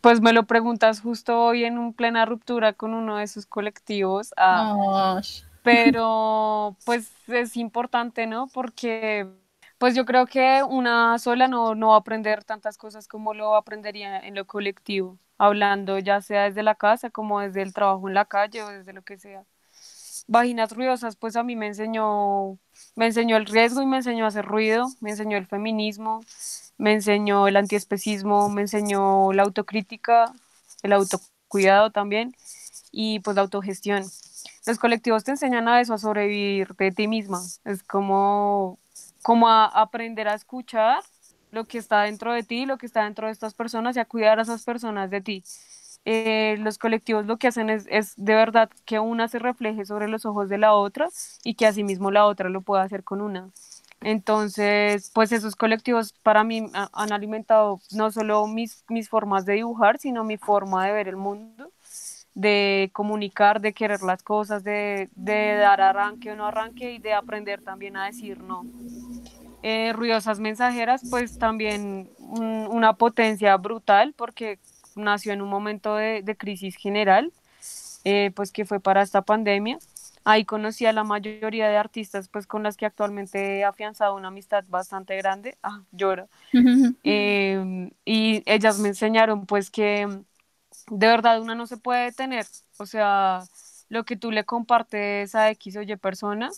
[0.00, 4.32] pues me lo preguntas justo hoy en un plena ruptura con uno de esos colectivos.
[4.36, 5.20] Ah,
[5.62, 8.48] pero pues es importante, ¿no?
[8.48, 9.28] Porque
[9.78, 13.54] pues yo creo que una sola no, no va a aprender tantas cosas como lo
[13.54, 18.14] aprendería en lo colectivo, hablando ya sea desde la casa como desde el trabajo en
[18.14, 19.44] la calle o desde lo que sea.
[20.30, 22.56] Vaginas ruidosas, pues a mí me enseñó,
[22.94, 26.20] me enseñó el riesgo y me enseñó a hacer ruido, me enseñó el feminismo,
[26.78, 30.32] me enseñó el antiespecismo, me enseñó la autocrítica,
[30.84, 32.36] el autocuidado también.
[32.92, 34.04] y pues la autogestión.
[34.66, 37.40] Los colectivos te enseñan a eso, a sobrevivir de ti misma.
[37.64, 38.78] Es como,
[39.22, 41.02] como a aprender a escuchar
[41.52, 44.04] lo que está dentro de ti, lo que está dentro de estas personas y a
[44.06, 45.44] cuidar a esas personas de ti.
[46.06, 50.08] Eh, los colectivos lo que hacen es, es, de verdad que una se refleje sobre
[50.08, 51.08] los ojos de la otra
[51.44, 53.50] y que asimismo la otra lo pueda hacer con una.
[54.02, 59.98] Entonces, pues esos colectivos para mí han alimentado no solo mis, mis formas de dibujar,
[59.98, 61.70] sino mi forma de ver el mundo,
[62.34, 67.12] de comunicar, de querer las cosas, de, de dar arranque o no arranque y de
[67.12, 68.64] aprender también a decir no.
[69.62, 74.58] Eh, ruidosas mensajeras, pues también una potencia brutal porque
[75.00, 77.32] nació en un momento de, de crisis general,
[78.04, 79.78] eh, pues que fue para esta pandemia.
[80.24, 84.28] Ahí conocí a la mayoría de artistas pues con las que actualmente he afianzado una
[84.28, 85.56] amistad bastante grande.
[85.62, 86.28] Ah, lloro.
[87.04, 90.06] Em, y ellas me enseñaron pues que
[90.90, 92.46] de verdad una no se puede detener.
[92.78, 93.42] O sea,
[93.88, 96.50] lo que tú le compartes a X o Y persona,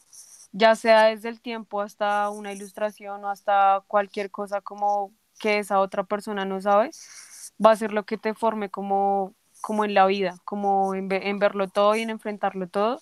[0.53, 5.81] ya sea desde el tiempo hasta una ilustración o hasta cualquier cosa como que esa
[5.81, 6.91] otra persona no sabe,
[7.65, 11.39] va a ser lo que te forme como, como en la vida, como en, en
[11.39, 13.01] verlo todo y en enfrentarlo todo.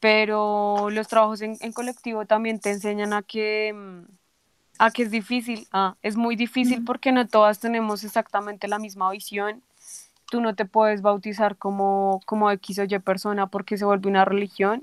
[0.00, 4.02] Pero los trabajos en, en colectivo también te enseñan a que, mm,
[4.78, 9.10] a que es difícil, ah, es muy difícil porque no todas tenemos exactamente la misma
[9.10, 9.62] visión.
[10.30, 14.24] Tú no te puedes bautizar como, como X o Y persona porque se vuelve una
[14.24, 14.82] religión.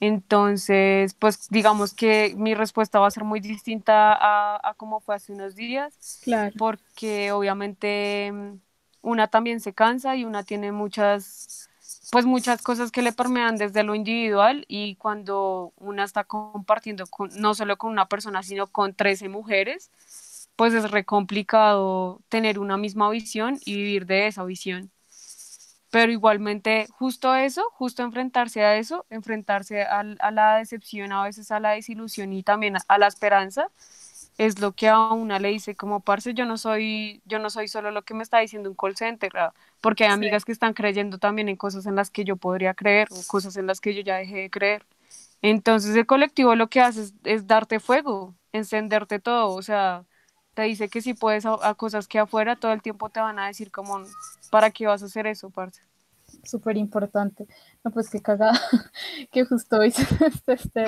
[0.00, 5.16] Entonces, pues digamos que mi respuesta va a ser muy distinta a, a como fue
[5.16, 6.54] hace unos días, Claro.
[6.56, 8.60] porque obviamente mm,
[9.02, 11.68] una también se cansa y una tiene muchas,
[12.12, 17.30] pues muchas cosas que le permean desde lo individual y cuando una está compartiendo con,
[17.40, 19.90] no solo con una persona, sino con 13 mujeres,
[20.56, 24.90] pues es re complicado tener una misma visión y vivir de esa visión
[25.90, 31.50] pero igualmente justo eso, justo enfrentarse a eso, enfrentarse a, a, la decepción, a veces
[31.50, 33.70] a la desilusión y también a, a, la esperanza,
[34.38, 37.68] es lo que a una le dice como parce, yo no soy, yo no soy
[37.68, 39.32] solo lo que me está diciendo un call center,
[39.80, 43.08] porque hay amigas que están creyendo también en cosas en las que yo podría creer
[43.10, 44.86] o cosas en las que yo ya dejé de creer.
[45.42, 50.04] Entonces el colectivo lo que hace es, es darte fuego, encenderte todo, o sea,
[50.58, 53.46] te dice que si puedes a, cosas que afuera todo el tiempo te van a
[53.46, 54.02] decir como,
[54.50, 55.80] ¿para qué vas a hacer eso, parce?
[56.42, 57.46] Súper importante.
[57.84, 58.60] No, pues qué cagada
[59.30, 60.86] que justo hoy se esté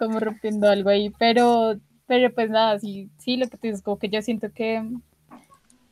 [0.00, 1.76] como rompiendo algo ahí, pero,
[2.08, 4.82] pero pues nada, sí, sí, lo que te dices, como que yo siento que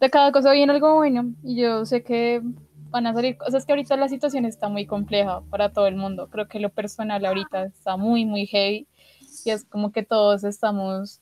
[0.00, 2.42] de cada cosa viene algo bueno y yo sé que
[2.90, 6.29] van a salir cosas que ahorita la situación está muy compleja para todo el mundo.
[6.31, 8.88] Creo que lo personal ahorita está muy, muy heavy
[9.44, 11.20] y es como que todos estamos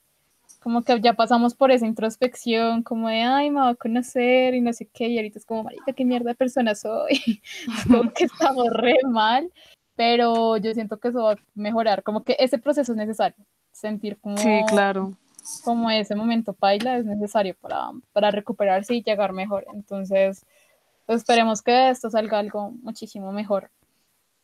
[0.62, 4.61] como que ya pasamos por esa introspección, como de, ay, me va a conocer y
[4.61, 7.42] no sé qué, y ahorita es como, marica, qué mierda de persona soy,
[7.87, 9.51] como que estamos re mal,
[9.96, 14.18] pero yo siento que eso va a mejorar, como que ese proceso es necesario, sentir
[14.20, 15.16] como, sí, claro.
[15.64, 20.46] como ese momento paila es necesario para, para recuperarse y llegar mejor, entonces
[21.07, 23.70] pues esperemos que de esto salga algo muchísimo mejor.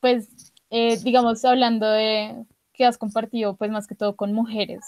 [0.01, 4.85] Pues, eh, digamos, hablando de que has compartido, pues más que todo con mujeres,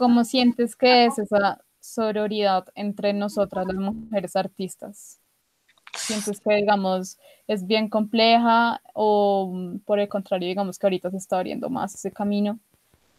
[0.00, 5.20] ¿Cómo sientes que es esa sororidad entre nosotras las mujeres artistas?
[5.94, 9.52] ¿Sientes que, digamos, es bien compleja o
[9.84, 12.58] por el contrario, digamos que ahorita se está abriendo más ese camino?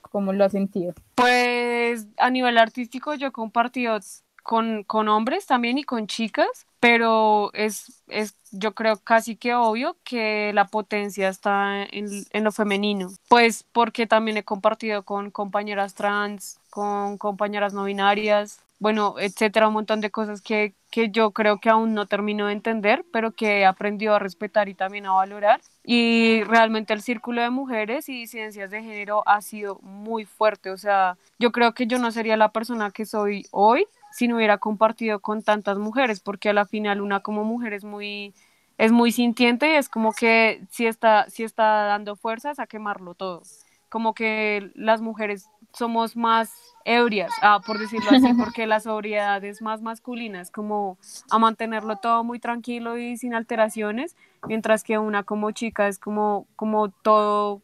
[0.01, 0.95] ¿Cómo lo has sentido?
[1.13, 3.99] Pues a nivel artístico yo he compartido
[4.41, 9.97] con, con hombres también y con chicas, pero es, es yo creo casi que obvio
[10.03, 15.93] que la potencia está en, en, lo femenino, pues porque también he compartido con compañeras
[15.93, 21.59] trans, con compañeras no binarias, bueno, etcétera, un montón de cosas que, que yo creo
[21.59, 25.11] que aún no termino de entender, pero que he aprendido a respetar y también a
[25.11, 25.61] valorar.
[25.83, 30.77] Y realmente el círculo de mujeres y ciencias de género ha sido muy fuerte, o
[30.77, 34.57] sea, yo creo que yo no sería la persona que soy hoy si no hubiera
[34.57, 38.33] compartido con tantas mujeres, porque a la final una como mujer es muy,
[38.79, 43.13] es muy sintiente y es como que si está, si está dando fuerzas a quemarlo
[43.13, 43.43] todo.
[43.89, 46.51] Como que las mujeres somos más
[46.85, 50.97] ebrias, ah, por decirlo así, porque la sobriedad es más masculina, es como
[51.29, 54.15] a mantenerlo todo muy tranquilo y sin alteraciones,
[54.47, 57.61] mientras que una como chica es como, como todo,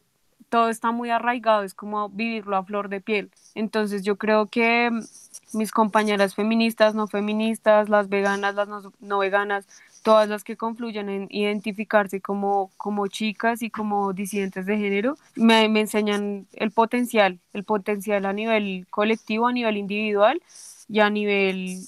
[0.48, 3.30] todo está muy arraigado, es como vivirlo a flor de piel.
[3.54, 4.90] Entonces yo creo que
[5.52, 9.66] mis compañeras feministas, no feministas, las veganas, las no, no veganas,
[10.02, 15.68] todas las que confluyen en identificarse como, como chicas y como disidentes de género, me,
[15.68, 20.42] me, enseñan el potencial, el potencial a nivel colectivo, a nivel individual
[20.88, 21.78] y a nivel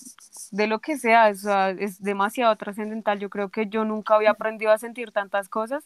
[0.51, 1.47] de lo que sea, es,
[1.79, 3.19] es demasiado trascendental.
[3.19, 5.85] Yo creo que yo nunca había aprendido a sentir tantas cosas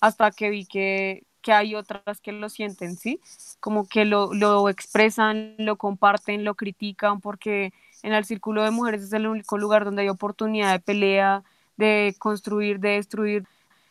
[0.00, 3.20] hasta que vi que, que hay otras que lo sienten, ¿sí?
[3.60, 9.02] Como que lo, lo expresan, lo comparten, lo critican, porque en el círculo de mujeres
[9.02, 11.44] es el único lugar donde hay oportunidad de pelea,
[11.76, 13.44] de construir, de destruir.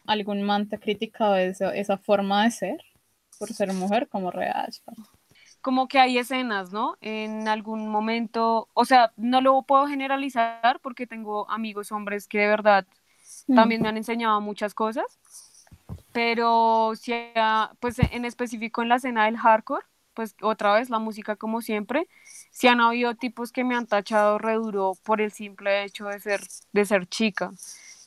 [0.06, 2.86] ¿Algún man te ha criticado esa, esa forma de ser
[3.38, 4.72] por ser mujer como real?
[5.62, 6.96] Como que hay escenas, ¿no?
[7.02, 12.48] En algún momento, o sea, no lo puedo generalizar porque tengo amigos hombres que de
[12.48, 12.86] verdad
[13.48, 13.56] mm.
[13.56, 15.20] también me han enseñado muchas cosas,
[16.12, 17.14] pero si,
[17.80, 22.08] pues en específico en la escena del hardcore, pues otra vez la música como siempre,
[22.56, 26.22] si han habido tipos que me han tachado re duro por el simple hecho de
[26.22, 26.40] ser,
[26.72, 27.52] de ser chica.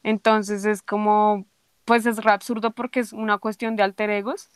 [0.03, 1.45] Entonces es como,
[1.85, 4.49] pues es re absurdo porque es una cuestión de alter egos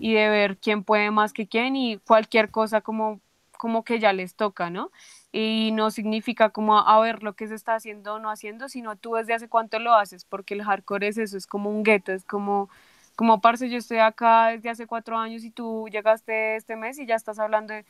[0.00, 3.20] y de ver quién puede más que quién y cualquier cosa como,
[3.56, 4.90] como que ya les toca, ¿no?
[5.30, 8.96] Y no significa como a ver lo que se está haciendo o no haciendo, sino
[8.96, 12.10] tú desde hace cuánto lo haces, porque el hardcore es eso, es como un gueto,
[12.10, 12.68] es como
[13.16, 17.06] como parce, yo estoy acá desde hace cuatro años y tú llegaste este mes y
[17.06, 17.86] ya estás hablando de,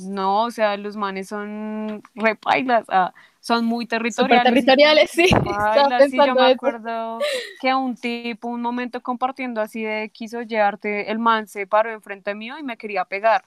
[0.00, 4.42] no, o sea, los manes son repailas, ah, son muy territoriales.
[4.42, 5.28] Super territoriales, sí.
[6.10, 7.20] sí, yo me acuerdo
[7.60, 12.34] que un tipo, un momento compartiendo así de quiso llevarte, el man se paró enfrente
[12.34, 13.44] mío y me quería pegar.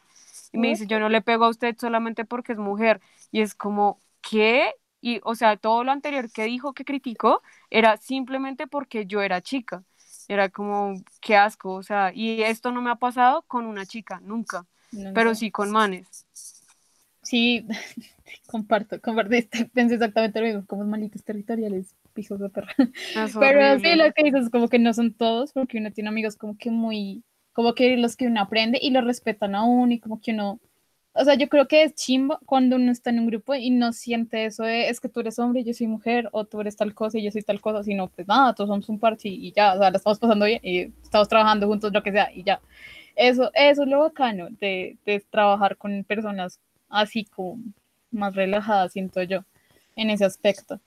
[0.54, 3.02] Y me dice, yo no le pego a usted solamente porque es mujer.
[3.32, 4.74] Y es como, ¿qué?
[5.02, 9.42] Y, o sea, todo lo anterior que dijo que criticó era simplemente porque yo era
[9.42, 9.84] chica.
[10.32, 14.22] Era como, qué asco, o sea, y esto no me ha pasado con una chica,
[14.24, 14.66] nunca,
[15.14, 16.26] pero sí con manes.
[17.22, 17.66] Sí,
[18.48, 22.74] comparto, compartiste, pensé exactamente lo mismo, como malitos territoriales, pijos de perra.
[23.40, 26.58] Pero sí, lo que dices, como que no son todos, porque uno tiene amigos como
[26.58, 30.32] que muy, como que los que uno aprende y los respetan aún y como que
[30.32, 30.62] uno
[31.14, 33.92] o sea, yo creo que es chimbo cuando uno está en un grupo y no
[33.94, 36.78] siente eso de es que tú eres hombre y yo soy mujer, o tú eres
[36.78, 39.52] tal cosa y yo soy tal cosa, sino pues nada, todos somos un parche y
[39.52, 42.44] ya, o sea, la estamos pasando bien y estamos trabajando juntos, lo que sea, y
[42.44, 42.62] ya.
[43.16, 47.60] Eso, eso es lo bacano de, de trabajar con personas así como
[48.12, 49.44] más relajadas, siento yo,
[49.96, 50.80] en ese aspecto.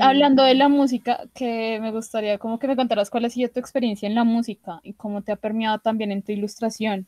[0.00, 3.60] Hablando de la música, que me gustaría como que me contaras cuál ha sido tu
[3.60, 7.06] experiencia en la música y cómo te ha permeado también en tu ilustración.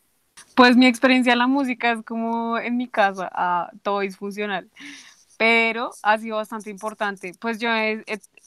[0.55, 4.69] Pues mi experiencia en la música es como en mi casa, ah, todo disfuncional,
[5.37, 7.33] pero ha sido bastante importante.
[7.39, 8.03] Pues yo he,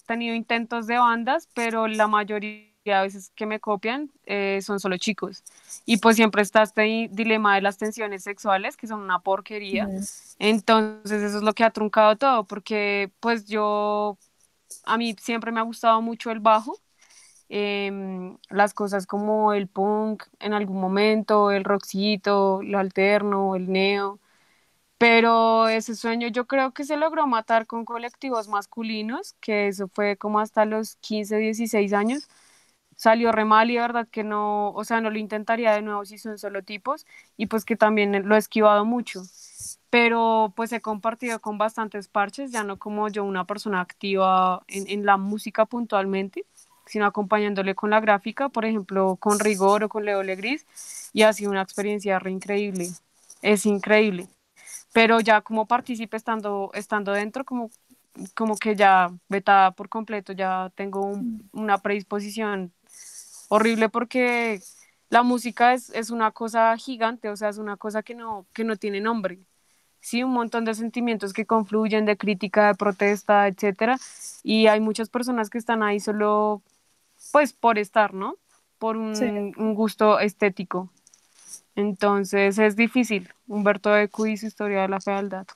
[0.07, 4.96] tenido intentos de bandas, pero la mayoría de veces que me copian eh, son solo
[4.96, 5.42] chicos.
[5.87, 9.88] Y pues siempre está este dilema de las tensiones sexuales, que son una porquería.
[10.38, 14.18] Entonces eso es lo que ha truncado todo, porque pues yo,
[14.85, 16.76] a mí siempre me ha gustado mucho el bajo
[17.54, 24.20] Em, las cosas como el punk en algún momento, el rockcito, lo alterno, el neo.
[24.98, 30.16] Pero ese sueño yo creo que se logró matar con colectivos masculinos, que eso fue
[30.16, 32.28] como hasta los 15, 16 años.
[32.96, 36.18] Salió re mal y verdad que no, o sea, no lo intentaría de nuevo si
[36.18, 39.22] son solo tipos y pues que también lo he esquivado mucho.
[39.90, 44.88] Pero pues he compartido con bastantes parches, ya no como yo una persona activa en,
[44.88, 46.46] en la música puntualmente,
[46.87, 50.66] sino acompañándole con la gráfica, por ejemplo, con Rigor o con Leo Legris,
[51.12, 52.88] y ha sido una experiencia re increíble.
[53.42, 54.29] Es increíble.
[54.92, 57.71] Pero ya como partícipe estando, estando dentro, como,
[58.35, 61.18] como que ya vetada por completo, ya tengo
[61.53, 62.73] una predisposición
[63.49, 64.61] horrible porque
[65.09, 68.64] la música es, es, una cosa gigante, o sea, es una cosa que no, que
[68.64, 69.40] no tiene nombre.
[70.01, 73.99] Sí, un montón de sentimientos que confluyen, de crítica, de protesta, etcétera.
[74.42, 76.62] Y hay muchas personas que están ahí solo
[77.33, 78.37] pues por estar, ¿no?
[78.79, 80.90] Por un, gusto estético.
[81.75, 83.29] Entonces es difícil.
[83.49, 85.47] Humberto Eco y su historia de la fealdad.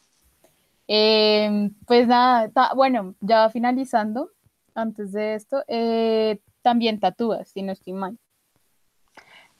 [0.89, 4.31] Em, pues nada, bueno, ya finalizando,
[4.75, 8.19] antes de esto, eh, también tatúas, si no estoy mal.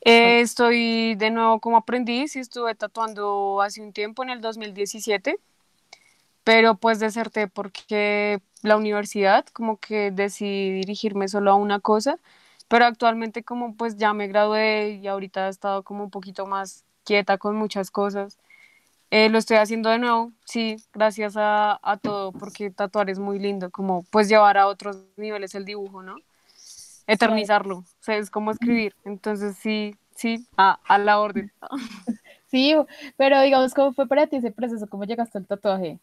[0.03, 5.41] Eh, estoy de nuevo como aprendiz y estuve tatuando hace un tiempo, en el 2017,
[6.45, 12.19] pero pues deserté porque la universidad, como que decidí dirigirme solo a una cosa,
[12.69, 16.85] pero actualmente como pues ya me gradué y ahorita he estado como un poquito más
[17.05, 18.39] quieta con muchas cosas.
[19.11, 23.39] Eh, lo estoy haciendo de nuevo, sí, gracias a, a, todo, porque tatuar es muy
[23.39, 26.17] lindo, como pues llevar a otros niveles el dibujo, ¿no?
[27.07, 31.53] Eternizarlo, o sea, es como escribir, entonces sí, sí, a, a la orden.
[32.49, 32.75] Sí,
[33.17, 34.87] pero digamos, ¿cómo fue para ti ese proceso?
[34.87, 35.99] ¿Cómo llegaste al tatuaje?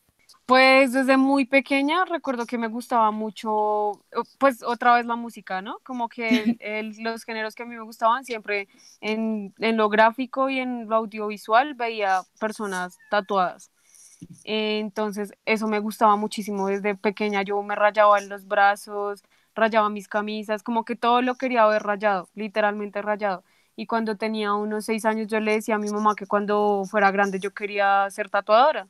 [0.45, 4.03] Pues desde muy pequeña recuerdo que me gustaba mucho,
[4.39, 5.79] pues otra vez la música, ¿no?
[5.83, 6.57] Como que
[6.99, 8.67] los géneros que a mí me gustaban siempre
[8.99, 13.71] en, en, lo gráfico y en lo audiovisual veía personas tatuadas.
[14.43, 16.67] Entonces, eso me gustaba muchísimo.
[16.67, 19.23] Desde pequeña yo me rayaba en los brazos,
[19.55, 23.43] rayaba mis camisas, como que todo lo quería ver rayado, literalmente rayado.
[23.75, 27.11] Y cuando tenía unos seis años yo le decía a mi mamá que cuando fuera
[27.11, 28.87] grande yo quería ser tatuadora.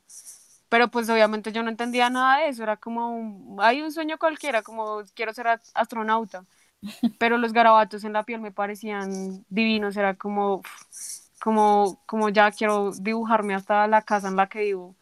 [0.74, 4.64] Pero pues obviamente yo no entendía nada de eso, era como, hay un sueño cualquiera,
[4.64, 5.46] como quiero ser
[5.76, 6.46] astronauta.
[7.20, 10.64] Pero los garabatos en la piel me parecían divinos, era como,
[11.40, 14.96] como, como ya quiero dibujarme hasta la casa en la que vivo,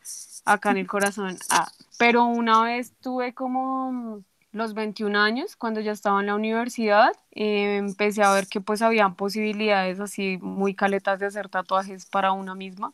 [0.44, 1.38] acá en el corazón.
[1.50, 7.14] Ah, pero una vez tuve como los 21 años, cuando ya estaba en la universidad,
[7.32, 12.34] eh, empecé a ver que pues habían posibilidades así muy caletas de hacer tatuajes para
[12.34, 12.92] una misma,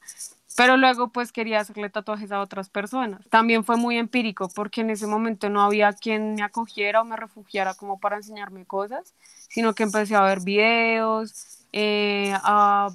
[0.57, 3.21] pero luego pues quería hacerle tatuajes a otras personas.
[3.29, 7.15] También fue muy empírico porque en ese momento no había quien me acogiera o me
[7.15, 9.13] refugiara como para enseñarme cosas,
[9.49, 12.89] sino que empecé a ver videos, eh, a,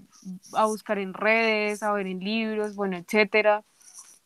[0.55, 3.63] a buscar en redes, a ver en libros, bueno, etcétera.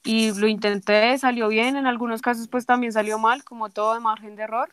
[0.03, 4.01] Y lo intenté, salió bien, en algunos casos pues también salió mal, como todo de
[4.01, 4.73] margen de error,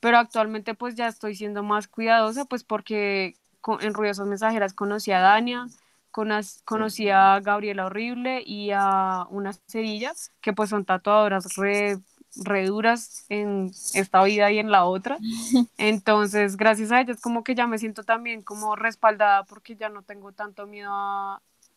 [0.00, 3.36] pero actualmente pues ya estoy siendo más cuidadosa pues porque
[3.80, 5.68] en Ruidosas Mensajeras conocí a Dania,
[6.10, 11.98] conocí a Gabriela Horrible y a unas cerillas que pues son tatuadoras re,
[12.44, 15.18] re duras en esta vida y en la otra.
[15.78, 20.02] Entonces, gracias a ellas como que ya me siento también como respaldada porque ya no
[20.02, 20.92] tengo tanto miedo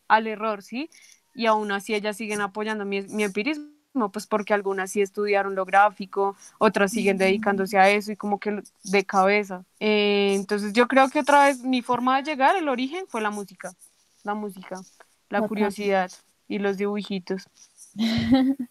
[0.08, 0.90] al error, ¿sí?
[1.34, 3.68] y aún así ellas siguen apoyando mi, mi empirismo,
[4.12, 8.62] pues porque algunas sí estudiaron lo gráfico, otras siguen dedicándose a eso y como que
[8.84, 9.64] de cabeza.
[9.80, 13.30] Eh, entonces yo creo que otra vez mi forma de llegar, el origen fue la
[13.30, 13.72] música,
[14.24, 14.80] la música,
[15.30, 16.10] la curiosidad
[16.48, 17.48] y los dibujitos.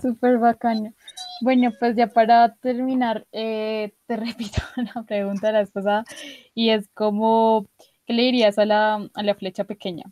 [0.00, 0.94] Súper bacano.
[1.40, 4.62] Bueno, pues ya para terminar, eh, te repito
[4.94, 6.04] la pregunta de la esposa
[6.54, 7.66] y es como,
[8.06, 10.04] ¿qué le dirías a la, a la flecha pequeña?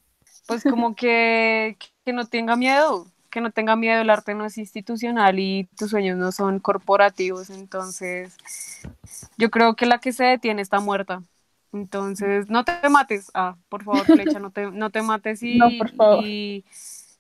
[0.46, 4.58] pues como que, que no tenga miedo, que no tenga miedo, el arte no es
[4.58, 8.36] institucional y tus sueños no son corporativos, entonces
[9.38, 11.22] yo creo que la que se detiene está muerta.
[11.72, 15.68] Entonces, no te mates, ah, por favor, flecha, no te, no te mates y, no,
[16.22, 16.64] y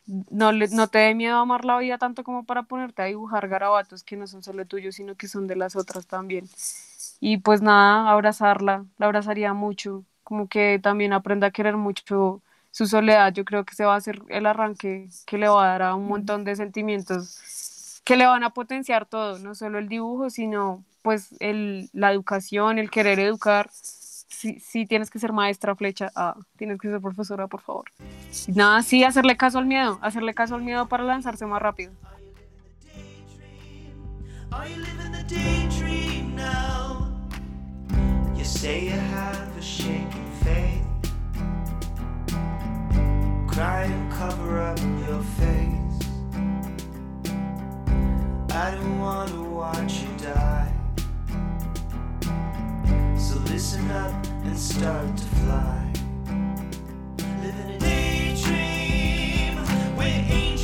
[0.06, 4.04] no, no te dé miedo amar la vida tanto como para ponerte a dibujar garabatos
[4.04, 6.48] que no son solo tuyos, sino que son de las otras también.
[7.20, 12.86] Y pues nada, abrazarla, la abrazaría mucho, como que también aprenda a querer mucho su
[12.86, 15.82] soledad, yo creo que se va a hacer el arranque que le va a dar
[15.82, 20.30] a un montón de sentimientos que le van a potenciar todo, no solo el dibujo,
[20.30, 23.70] sino pues el, la educación, el querer educar.
[24.32, 27.84] Si, si tienes que ser maestra, flecha, ah, tienes que ser profesora, por favor.
[28.48, 31.92] nada, sí, hacerle caso al miedo, hacerle caso al miedo para lanzarse más rápido.
[48.54, 50.81] I don't wanna watch you die.
[53.62, 55.92] listen up and start to fly.
[57.42, 59.56] Live in a daydream
[59.96, 60.61] where angels.